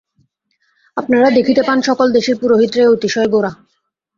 [0.97, 3.51] আপনারা দেখিতে পান, সকল দেশের পুরোহিতরাই অতিশয় গোঁড়া।